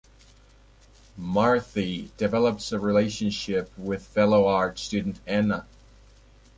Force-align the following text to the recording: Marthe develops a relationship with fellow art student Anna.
Marthe 1.15 2.09
develops 2.17 2.71
a 2.71 2.79
relationship 2.79 3.71
with 3.77 4.03
fellow 4.07 4.47
art 4.47 4.79
student 4.79 5.19
Anna. 5.27 5.67